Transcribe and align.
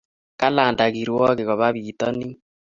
Kalanda 0.39 0.85
kirwakik 0.93 1.47
koba 1.49 1.67
bitat 1.75 2.13
ni 2.19 2.29